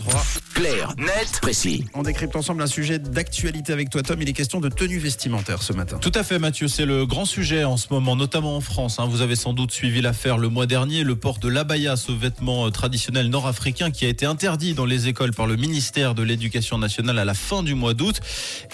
33. 0.00 0.22
Clair, 0.54 0.94
net, 0.98 1.38
précis. 1.40 1.84
On 1.94 2.02
décrypte 2.02 2.34
ensemble 2.36 2.62
un 2.62 2.66
sujet 2.66 2.98
d'actualité 2.98 3.72
avec 3.72 3.90
toi, 3.90 4.02
Tom. 4.02 4.20
Il 4.20 4.28
est 4.28 4.32
question 4.32 4.60
de 4.60 4.68
tenue 4.68 4.98
vestimentaire 4.98 5.62
ce 5.62 5.72
matin. 5.72 5.98
Tout 5.98 6.12
à 6.14 6.22
fait, 6.22 6.38
Mathieu. 6.38 6.68
C'est 6.68 6.86
le 6.86 7.06
grand 7.06 7.24
sujet 7.24 7.64
en 7.64 7.76
ce 7.76 7.86
moment, 7.90 8.16
notamment 8.16 8.56
en 8.56 8.60
France. 8.60 8.98
hein. 8.98 9.06
Vous 9.06 9.20
avez 9.20 9.36
sans 9.36 9.52
doute 9.52 9.72
suivi 9.72 10.00
l'affaire 10.00 10.38
le 10.38 10.48
mois 10.48 10.66
dernier, 10.66 11.04
le 11.04 11.16
port 11.16 11.38
de 11.38 11.48
l'abaya, 11.48 11.96
ce 11.96 12.12
vêtement 12.12 12.66
euh, 12.66 12.70
traditionnel 12.70 13.28
nord-africain 13.28 13.90
qui 13.90 14.04
a 14.04 14.08
été 14.08 14.26
interdit 14.26 14.74
dans 14.74 14.86
les 14.86 15.08
écoles 15.08 15.32
par 15.32 15.46
le 15.46 15.56
ministère 15.56 16.14
de 16.14 16.22
l'Éducation 16.22 16.78
nationale 16.78 17.18
à 17.18 17.24
la 17.24 17.34
fin 17.34 17.62
du 17.62 17.74
mois 17.74 17.94
d'août. 17.94 18.20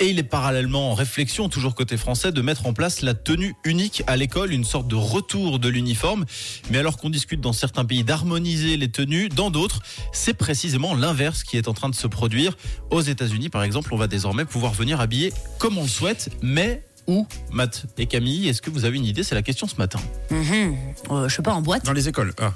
Et 0.01 0.07
il 0.09 0.19
est 0.19 0.25
parallèlement 0.25 0.93
en 0.93 0.95
réflexion, 0.95 1.49
toujours 1.49 1.75
côté 1.75 1.97
français, 1.97 2.33
de 2.33 2.41
mettre 2.41 2.67
en 2.67 2.73
place 2.73 3.03
la 3.03 3.15
tenue 3.15 3.55
unique 3.65 4.03
à 4.07 4.17
l'école, 4.17 4.53
une 4.53 4.65
sorte 4.65 4.89
de 4.89 4.97
retour 4.97 5.59
de 5.59 5.69
l'uniforme. 5.69 6.25
Mais 6.71 6.79
alors 6.79 6.97
qu'on 6.97 7.11
discute 7.11 7.41
dans 7.41 7.53
certains 7.53 7.85
pays 7.85 8.05
d'harmoniser 8.05 8.77
les 8.77 8.89
tenues, 8.89 9.29
dans 9.29 9.51
d'autres, 9.51 9.81
c'est 10.13 10.35
précisément 10.35 10.95
l'inverse 10.95 11.16
qui 11.45 11.57
est 11.57 11.69
en 11.69 11.75
train 11.75 11.89
de 11.89 11.95
se 11.95 12.07
produire. 12.07 12.57
Aux 12.91 13.01
États-Unis, 13.01 13.48
par 13.48 13.62
exemple, 13.62 13.93
on 13.93 13.97
va 13.97 14.06
désormais 14.06 14.45
pouvoir 14.45 14.73
venir 14.73 15.01
habiller 15.01 15.33
comme 15.59 15.79
on 15.79 15.83
le 15.83 15.89
souhaite, 15.89 16.30
mais 16.42 16.83
où 17.06 17.27
Matt 17.52 17.87
et 17.98 18.06
Camille, 18.06 18.48
est-ce 18.48 18.61
que 18.62 18.70
vous 18.70 18.84
avez 18.84 18.97
une 18.97 19.05
idée? 19.05 19.23
C'est 19.23 19.34
la 19.37 19.42
question 19.42 19.66
ce 19.69 19.77
matin. 19.77 20.01
Mhm. 20.30 20.77
Euh, 21.11 21.29
je 21.29 21.34
sais 21.37 21.42
pas, 21.42 21.52
en 21.55 21.62
boîte? 21.62 21.84
Dans 21.84 21.92
les 21.92 22.09
écoles. 22.09 22.33
Ah. 22.41 22.52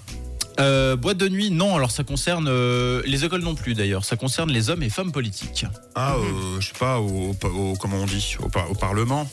Euh, 0.58 0.96
boîte 0.96 1.16
de 1.16 1.28
nuit, 1.28 1.50
non. 1.50 1.76
Alors 1.76 1.90
ça 1.90 2.04
concerne 2.04 2.46
euh, 2.48 3.00
les 3.06 3.24
écoles 3.24 3.40
non 3.42 3.54
plus 3.54 3.74
d'ailleurs. 3.74 4.04
Ça 4.04 4.16
concerne 4.16 4.50
les 4.50 4.68
hommes 4.68 4.82
et 4.82 4.90
femmes 4.90 5.12
politiques. 5.12 5.64
Ah, 5.94 6.16
euh, 6.16 6.60
je 6.60 6.66
sais 6.66 6.78
pas, 6.78 6.98
au, 7.00 7.34
au- 7.44 7.74
comment 7.78 7.96
on 7.98 8.06
dit 8.06 8.36
au 8.40 8.74
Parlement 8.74 9.30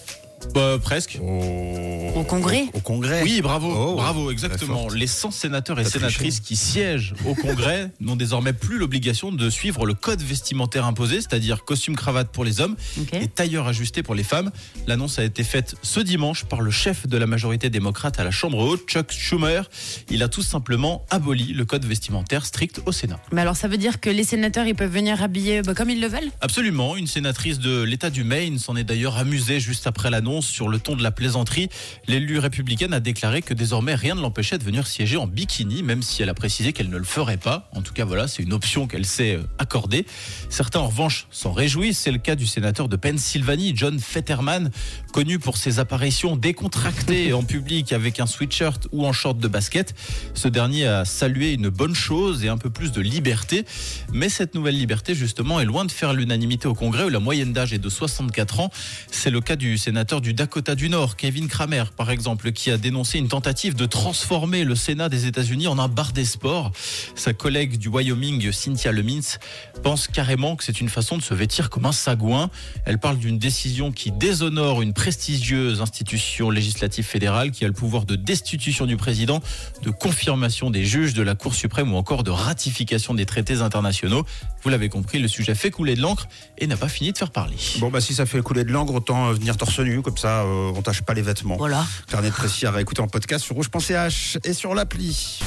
Euh, 0.55 0.77
presque. 0.77 1.19
Au, 1.21 2.19
Au 2.19 2.23
Congrès 2.23 2.65
Au, 2.73 2.79
Congrès 2.79 3.23
Oui, 3.23 3.41
bravo, 3.41 3.73
Oh, 3.75 3.95
bravo, 3.95 4.31
exactement. 4.31 4.87
Les 4.89 5.07
100 5.07 5.31
sénateurs 5.31 5.79
et 5.79 5.83
sénatrices 5.83 6.39
qui 6.39 6.55
siègent 6.55 7.13
au 7.25 7.35
Congrès 7.35 7.91
n'ont 7.99 8.15
désormais 8.15 8.53
plus 8.53 8.77
l'obligation 8.77 9.31
de 9.31 9.49
suivre 9.49 9.85
le 9.85 9.93
code 9.93 10.21
vestimentaire 10.21 10.85
imposé, 10.85 11.21
c'est-à-dire 11.21 11.63
costume 11.65 11.95
cravate 11.95 12.29
pour 12.29 12.45
les 12.45 12.61
hommes 12.61 12.75
et 13.13 13.27
tailleur 13.27 13.67
ajusté 13.67 14.03
pour 14.03 14.15
les 14.15 14.23
femmes. 14.23 14.51
L'annonce 14.85 15.19
a 15.19 15.23
été 15.23 15.43
faite 15.43 15.75
ce 15.81 15.99
dimanche 15.99 16.45
par 16.45 16.61
le 16.61 16.71
chef 16.71 17.07
de 17.07 17.17
la 17.17 17.27
majorité 17.27 17.69
démocrate 17.69 18.19
à 18.19 18.23
la 18.23 18.31
Chambre 18.31 18.59
haute, 18.59 18.87
Chuck 18.87 19.11
Schumer. 19.11 19.69
Il 20.09 20.23
a 20.23 20.27
tout 20.27 20.43
simplement 20.43 21.05
aboli 21.09 21.53
le 21.53 21.65
code 21.65 21.85
vestimentaire 21.85 22.45
strict 22.45 22.81
au 22.85 22.91
Sénat. 22.91 23.19
Mais 23.31 23.41
alors 23.41 23.55
ça 23.55 23.67
veut 23.67 23.77
dire 23.77 23.99
que 23.99 24.09
les 24.09 24.23
sénateurs 24.23 24.67
ils 24.67 24.75
peuvent 24.75 24.91
venir 24.91 25.21
habiller 25.23 25.61
bah, 25.61 25.73
comme 25.73 25.89
ils 25.89 26.01
le 26.01 26.07
veulent? 26.07 26.31
Absolument, 26.41 26.95
une 26.95 27.07
sénatrice 27.07 27.59
de 27.59 27.81
l'État 27.81 28.09
du 28.09 28.23
Maine 28.23 28.59
s'en 28.59 28.75
est 28.75 28.83
d'ailleurs 28.83 29.17
amusée 29.17 29.59
juste 29.59 29.87
après 29.87 30.09
l'annonce 30.09 30.26
sur 30.41 30.67
le 30.67 30.79
ton 30.79 30.95
de 30.95 31.03
la 31.03 31.11
plaisanterie. 31.11 31.69
L'élu 32.07 32.39
républicaine 32.39 32.93
a 32.93 32.99
déclaré 32.99 33.41
que 33.41 33.53
désormais 33.53 33.95
rien 33.95 34.15
ne 34.15 34.21
l'empêchait 34.21 34.57
de 34.57 34.63
venir 34.63 34.85
siéger 34.87 35.17
en 35.17 35.27
bikini, 35.27 35.83
même 35.83 36.01
si 36.01 36.21
elle 36.21 36.29
a 36.29 36.33
précisé 36.33 36.73
qu'elle 36.73 36.89
ne 36.89 36.97
le 36.97 37.03
ferait 37.03 37.37
pas. 37.37 37.69
En 37.73 37.81
tout 37.81 37.93
cas, 37.93 38.05
voilà, 38.05 38.27
c'est 38.27 38.43
une 38.43 38.53
option 38.53 38.87
qu'elle 38.87 39.05
s'est 39.05 39.35
euh, 39.35 39.43
accordée. 39.57 40.05
Certains, 40.49 40.79
en 40.79 40.87
revanche, 40.87 41.27
s'en 41.31 41.51
réjouissent. 41.51 41.99
C'est 41.99 42.11
le 42.11 42.17
cas 42.17 42.35
du 42.35 42.45
sénateur 42.45 42.89
de 42.89 42.95
Pennsylvanie, 42.95 43.73
John 43.75 43.99
Fetterman, 43.99 44.71
connu 45.13 45.39
pour 45.39 45.57
ses 45.57 45.79
apparitions 45.79 46.35
décontractées 46.35 47.33
en 47.33 47.43
public 47.43 47.93
avec 47.93 48.19
un 48.19 48.25
sweatshirt 48.25 48.87
ou 48.91 49.05
en 49.05 49.13
short 49.13 49.37
de 49.39 49.47
basket. 49.47 49.95
Ce 50.33 50.47
dernier 50.47 50.87
a 50.87 51.05
salué 51.05 51.53
une 51.53 51.69
bonne 51.69 51.95
chose 51.95 52.43
et 52.43 52.49
un 52.49 52.57
peu 52.57 52.69
plus 52.69 52.91
de 52.91 53.01
liberté. 53.01 53.65
Mais 54.13 54.29
cette 54.29 54.55
nouvelle 54.55 54.77
liberté, 54.77 55.15
justement, 55.15 55.59
est 55.59 55.65
loin 55.65 55.85
de 55.85 55.91
faire 55.91 56.13
l'unanimité 56.13 56.67
au 56.67 56.73
Congrès 56.73 57.03
où 57.05 57.09
la 57.09 57.19
moyenne 57.19 57.53
d'âge 57.53 57.73
est 57.73 57.79
de 57.79 57.89
64 57.89 58.59
ans. 58.59 58.69
C'est 59.11 59.29
le 59.29 59.41
cas 59.41 59.55
du 59.55 59.77
sénateur 59.77 60.16
du 60.21 60.33
Dakota 60.33 60.75
du 60.75 60.89
Nord, 60.89 61.15
Kevin 61.15 61.47
Kramer, 61.47 61.83
par 61.95 62.11
exemple, 62.11 62.51
qui 62.51 62.71
a 62.71 62.77
dénoncé 62.77 63.17
une 63.17 63.27
tentative 63.27 63.75
de 63.75 63.85
transformer 63.85 64.63
le 64.63 64.75
Sénat 64.75 65.09
des 65.09 65.25
États-Unis 65.25 65.67
en 65.67 65.79
un 65.79 65.87
bar 65.87 66.11
des 66.11 66.25
sports. 66.25 66.71
Sa 67.15 67.33
collègue 67.33 67.77
du 67.77 67.87
Wyoming, 67.87 68.51
Cynthia 68.51 68.91
Lemins, 68.91 69.37
pense 69.83 70.07
carrément 70.07 70.55
que 70.55 70.63
c'est 70.63 70.81
une 70.81 70.89
façon 70.89 71.17
de 71.17 71.21
se 71.21 71.33
vêtir 71.33 71.69
comme 71.69 71.85
un 71.85 71.91
sagouin. 71.91 72.49
Elle 72.85 72.99
parle 72.99 73.17
d'une 73.17 73.37
décision 73.37 73.91
qui 73.91 74.11
déshonore 74.11 74.81
une 74.81 74.93
prestigieuse 74.93 75.81
institution 75.81 76.49
législative 76.49 77.05
fédérale 77.05 77.51
qui 77.51 77.65
a 77.65 77.67
le 77.67 77.73
pouvoir 77.73 78.05
de 78.05 78.15
destitution 78.15 78.85
du 78.85 78.97
président, 78.97 79.41
de 79.83 79.89
confirmation 79.89 80.69
des 80.69 80.85
juges 80.85 81.13
de 81.13 81.21
la 81.21 81.35
Cour 81.35 81.55
suprême 81.55 81.93
ou 81.93 81.97
encore 81.97 82.23
de 82.23 82.31
ratification 82.31 83.13
des 83.13 83.25
traités 83.25 83.61
internationaux. 83.61 84.25
Vous 84.63 84.69
l'avez 84.69 84.89
compris, 84.89 85.19
le 85.19 85.27
sujet 85.27 85.55
fait 85.55 85.71
couler 85.71 85.95
de 85.95 86.01
l'encre 86.01 86.27
et 86.57 86.67
n'a 86.67 86.77
pas 86.77 86.89
fini 86.89 87.11
de 87.11 87.17
faire 87.17 87.31
parler. 87.31 87.55
Bon, 87.79 87.89
bah 87.89 88.01
si 88.01 88.13
ça 88.13 88.25
fait 88.25 88.41
couler 88.41 88.63
de 88.63 88.71
l'encre, 88.71 88.93
autant 88.93 89.27
euh, 89.27 89.33
venir 89.33 89.57
torse 89.57 89.79
nu, 89.79 90.01
comme 90.07 90.17
ça 90.17 90.43
euh, 90.43 90.71
on 90.73 90.81
tâche 90.81 91.01
pas 91.01 91.13
les 91.13 91.21
vêtements. 91.21 91.57
Voilà. 91.57 91.85
Carnet 92.09 92.29
de 92.29 92.33
précis 92.33 92.65
à 92.65 92.71
réécouter 92.71 93.01
en 93.01 93.09
podcast 93.09 93.43
sur 93.43 93.55
rouge.ch 93.55 94.37
et 94.45 94.53
sur 94.53 94.73
l'appli. 94.73 95.41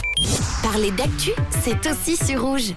Parler 0.63 0.91
d'actu, 0.91 1.31
c'est 1.65 1.91
aussi 1.91 2.15
sur 2.15 2.43
rouge. 2.43 2.75